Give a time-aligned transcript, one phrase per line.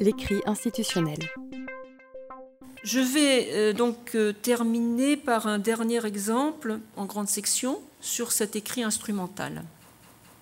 [0.00, 1.18] l'écrit institutionnel.
[2.84, 8.56] Je vais euh, donc euh, terminer par un dernier exemple en grande section sur cet
[8.56, 9.62] écrit instrumental.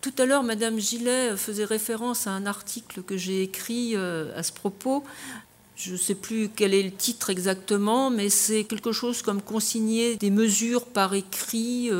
[0.00, 4.42] Tout à l'heure, Madame Gillet faisait référence à un article que j'ai écrit euh, à
[4.42, 5.04] ce propos.
[5.76, 10.16] Je ne sais plus quel est le titre exactement, mais c'est quelque chose comme consigner
[10.16, 11.90] des mesures par écrit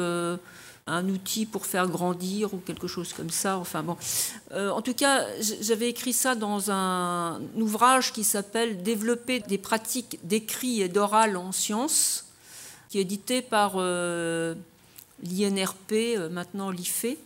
[0.87, 3.59] un outil pour faire grandir ou quelque chose comme ça.
[3.59, 3.97] Enfin bon,
[4.53, 5.25] euh, en tout cas,
[5.61, 11.53] j'avais écrit ça dans un ouvrage qui s'appelle Développer des pratiques d'écrit et d'oral en
[11.53, 12.27] sciences,
[12.89, 14.55] qui est édité par euh,
[15.23, 17.17] l'INRP, euh, maintenant l'IFE.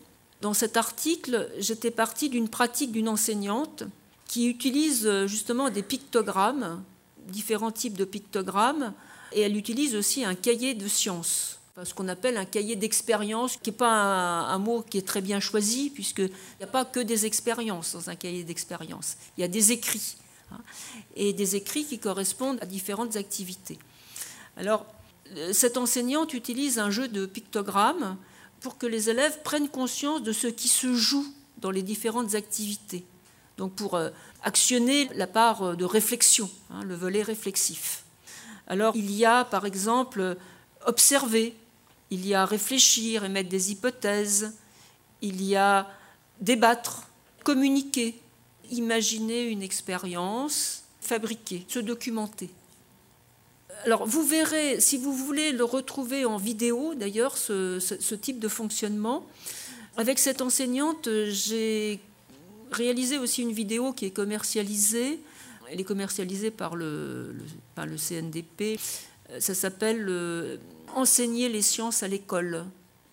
[0.43, 3.85] Dans cet article, j'étais partie d'une pratique d'une enseignante
[4.27, 6.83] qui utilise justement des pictogrammes,
[7.29, 8.93] différents types de pictogrammes,
[9.33, 13.71] et elle utilise aussi un cahier de sciences ce qu'on appelle un cahier d'expérience, qui
[13.71, 17.27] n'est pas un, mot qui est très bien choisi, puisqu'il n'y a pas que des
[17.27, 19.17] expériences dans un cahier d'expérience.
[19.37, 20.17] Il y a des écrits,
[20.53, 20.61] hein,
[21.17, 23.79] et des écrits qui correspondent à différentes activités.
[24.57, 24.87] Alors,
[25.37, 28.17] euh, cette enseignante utilise un jeu de pictogrammes
[28.61, 31.27] pour que les élèves prennent conscience de ce qui se joue
[31.59, 33.05] dans les différentes activités.
[33.57, 34.11] Donc, pour euh,
[34.45, 38.05] actionner la part euh, de réflexion, hein, le volet réflexif.
[38.69, 40.37] Alors, il y a, par exemple,
[40.87, 41.55] observer,
[42.11, 44.55] il y a réfléchir, émettre des hypothèses,
[45.23, 45.89] il y a
[46.41, 47.09] débattre,
[47.43, 48.21] communiquer,
[48.71, 52.51] imaginer une expérience, fabriquer, se documenter.
[53.85, 59.27] Alors vous verrez, si vous voulez le retrouver en vidéo d'ailleurs, ce, type de fonctionnement,
[59.97, 62.01] avec cette enseignante, j'ai
[62.73, 65.21] réalisé aussi une vidéo qui est commercialisée.
[65.71, 67.35] Elle est commercialisée par le,
[67.75, 68.79] par le CNDP.
[69.39, 70.59] Ça s'appelle euh,
[70.95, 72.65] enseigner les sciences à l'école,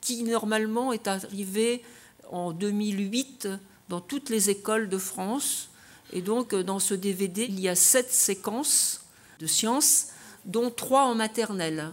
[0.02, 1.84] qui normalement est arrivé
[2.30, 3.48] en 2008
[3.90, 5.70] dans toutes les écoles de France.
[6.14, 9.02] Et donc dans ce DVD, il y a sept séquences
[9.40, 10.08] de sciences,
[10.46, 11.92] dont trois en maternelle.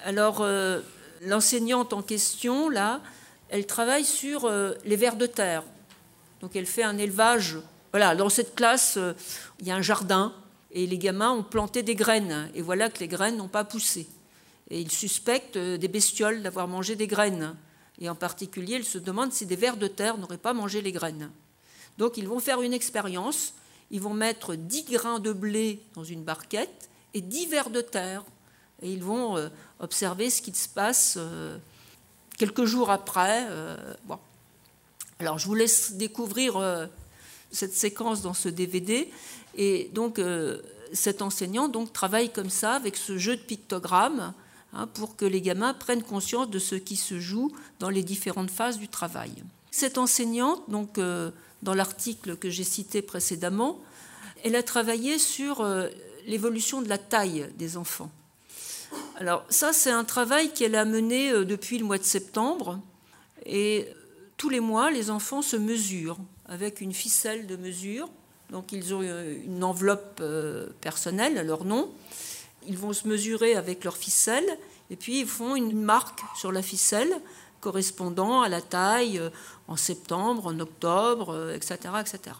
[0.00, 0.80] Alors euh,
[1.22, 3.00] l'enseignante en question, là,
[3.48, 5.62] elle travaille sur euh, les vers de terre.
[6.40, 7.58] Donc elle fait un élevage.
[7.92, 9.12] Voilà, dans cette classe, euh,
[9.60, 10.32] il y a un jardin
[10.74, 12.50] et les gamins ont planté des graines.
[12.54, 14.08] Et voilà que les graines n'ont pas poussé.
[14.70, 17.56] Et ils suspectent euh, des bestioles d'avoir mangé des graines.
[18.00, 20.90] Et en particulier, ils se demandent si des vers de terre n'auraient pas mangé les
[20.90, 21.30] graines.
[21.96, 23.54] Donc ils vont faire une expérience.
[23.92, 28.24] Ils vont mettre 10 grains de blé dans une barquette et 10 vers de terre.
[28.82, 29.48] Et ils vont euh,
[29.78, 31.56] observer ce qui se passe euh,
[32.36, 33.46] quelques jours après.
[34.06, 34.18] Bon.
[35.20, 36.88] Alors je vous laisse découvrir
[37.54, 39.10] cette séquence dans ce DVD.
[39.56, 40.20] Et donc
[40.92, 44.34] cet enseignant donc, travaille comme ça avec ce jeu de pictogrammes
[44.76, 48.50] Hein, pour que les gamins prennent conscience de ce qui se joue dans les différentes
[48.50, 49.30] phases du travail.
[49.70, 51.30] Cette enseignante, donc, euh,
[51.62, 53.78] dans l'article que j'ai cité précédemment,
[54.42, 55.88] elle a travaillé sur euh,
[56.26, 58.10] l'évolution de la taille des enfants.
[59.16, 62.80] Alors ça, c'est un travail qu'elle a mené euh, depuis le mois de septembre.
[63.46, 63.86] Et
[64.36, 66.18] tous les mois, les enfants se mesurent
[66.48, 68.08] avec une ficelle de mesure.
[68.50, 70.22] Donc ils ont une enveloppe
[70.80, 71.90] personnelle à leur nom
[72.66, 74.46] ils vont se mesurer avec leur ficelle
[74.90, 77.12] et puis ils font une marque sur la ficelle
[77.60, 79.30] correspondant à la taille euh,
[79.68, 82.36] en septembre, en octobre, etc., euh, etc.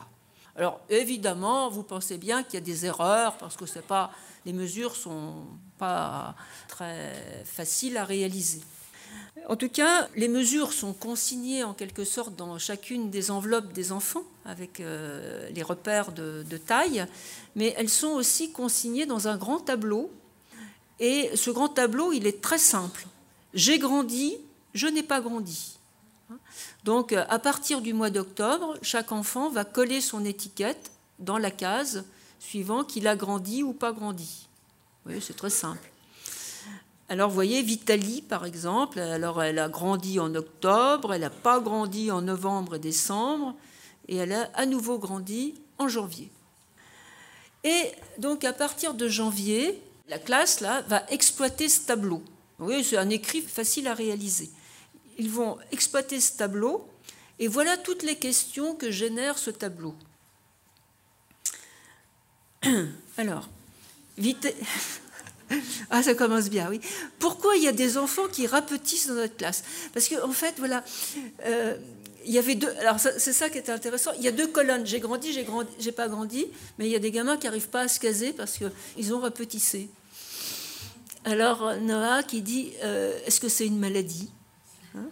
[0.57, 4.13] Alors évidemment, vous pensez bien qu'il y a des erreurs parce que pas,
[4.45, 5.47] les mesures sont
[5.79, 6.35] pas
[6.69, 8.61] très faciles à réaliser.
[9.49, 13.93] En tout cas, les mesures sont consignées en quelque sorte dans chacune des enveloppes des
[13.93, 17.07] enfants avec euh, les repères de, taille,
[17.55, 20.11] mais elles sont aussi consignées dans un grand tableau.
[20.99, 23.07] Et ce grand tableau, il est très simple.
[23.53, 24.37] J'ai grandi,
[24.73, 25.79] je n'ai pas grandi.
[26.85, 32.05] Donc, à partir du mois d'octobre, chaque enfant va coller son étiquette dans la case
[32.39, 34.49] suivant qu'il a grandi ou pas grandi.
[35.07, 35.94] Oui, c'est très simple.
[37.09, 41.61] Alors, vous voyez, Vitaly, par exemple, alors elle a grandi en octobre, elle n'a pas
[41.61, 43.55] grandi en novembre et décembre,
[44.09, 46.31] et elle a à nouveau grandi en janvier.
[47.63, 52.23] Et donc, à partir de janvier, la classe va exploiter ce tableau.
[52.59, 54.51] Oui, c'est un écrit facile à réaliser.
[55.19, 56.89] Ils vont exploiter ce tableau,
[57.39, 59.95] et voilà toutes les questions que génère ce tableau.
[63.19, 63.49] Alors,
[64.17, 64.55] vite.
[65.91, 66.81] Ah, ça commence bien, oui.
[67.19, 69.65] Pourquoi il y a des enfants qui rapetissent dans notre classe?
[69.93, 70.85] Parce qu'en en fait, voilà,
[71.45, 71.77] euh,
[72.25, 72.73] il y avait deux.
[72.81, 74.13] Alors, c'est ça qui était intéressant.
[74.19, 74.87] Il y a deux colonnes.
[74.87, 76.47] J'ai grandi, j'ai grandi, j'ai pas grandi,
[76.79, 79.21] mais il y a des gamins qui n'arrivent pas à se caser parce qu'ils ont
[79.21, 79.91] rapetissé.
[81.25, 84.31] Alors, Noah qui dit euh, est-ce que c'est une maladie?
[84.97, 85.07] Hein?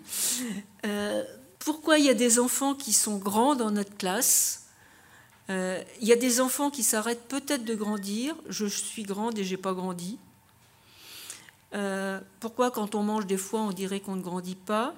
[0.86, 1.22] Euh,
[1.58, 4.58] Pourquoi il y a des enfants qui sont grands dans notre classe?
[5.48, 8.34] Il y a des enfants qui s'arrêtent peut-être de grandir.
[8.48, 10.18] Je suis grande et j'ai pas grandi.
[11.74, 14.94] Euh, pourquoi quand on mange des fois on dirait qu'on ne grandit pas?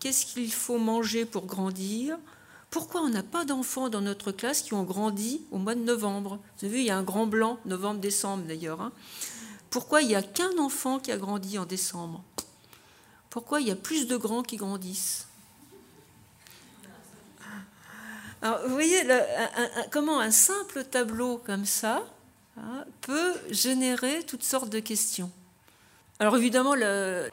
[0.00, 2.18] Qu'est-ce qu'il faut manger pour grandir?
[2.70, 6.40] Pourquoi on n'a pas d'enfants dans notre classe qui ont grandi au mois de novembre?
[6.58, 8.80] Vous avez vu, il y a un grand blanc, novembre-décembre d'ailleurs.
[8.80, 8.92] Hein.
[9.70, 12.22] Pourquoi il n'y a qu'un enfant qui a grandi en décembre?
[13.30, 15.28] Pourquoi il y a plus de grands qui grandissent?
[18.42, 19.02] Alors, vous voyez
[19.90, 22.04] comment un simple tableau comme ça
[22.58, 25.30] hein, peut générer toutes sortes de questions.
[26.18, 27.28] Alors évidemment, le,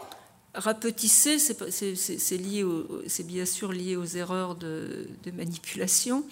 [0.54, 6.26] rapetisser, c'est bien sûr lié aux erreurs de, manipulation.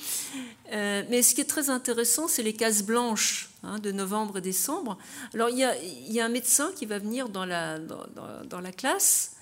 [0.72, 4.42] Euh, mais ce qui est très intéressant, c'est les cases blanches hein, de novembre et
[4.42, 4.98] décembre.
[5.34, 8.06] Alors il y, a, un médecin qui va venir dans la, dans,
[8.48, 9.38] dans la classe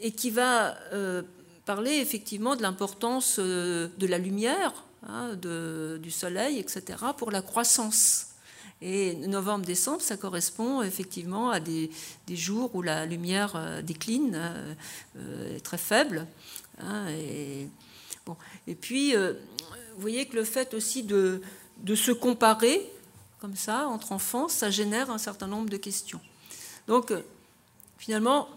[0.00, 1.22] et qui va euh,
[1.66, 4.72] parler effectivement de l'importance euh, de la lumière,
[5.06, 8.29] hein, du soleil, etc., pour la croissance.
[8.82, 11.90] Et novembre-décembre, ça correspond effectivement à des,
[12.30, 14.32] jours où la lumière euh, décline,
[15.16, 16.26] euh, est très faible.
[16.78, 17.68] Hein, et,
[18.24, 18.36] bon.
[18.66, 21.42] et puis, vous voyez que le fait aussi de,
[21.78, 22.90] de se comparer,
[23.40, 26.20] comme ça, entre enfants, ça génère un certain nombre de questions.
[26.86, 27.12] Donc,
[27.98, 28.48] finalement,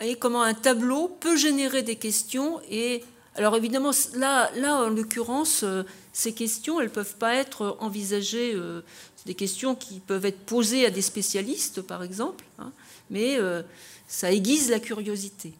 [0.00, 3.04] voyez comment un tableau peut générer des questions et
[3.36, 8.82] alors évidemment là, là en l'occurrence euh, ces questions elles peuvent pas être envisagées euh,
[9.26, 12.72] des questions qui peuvent être posées à des spécialistes par exemple hein,
[13.10, 13.62] mais euh,
[14.08, 15.52] ça aiguise la curiosité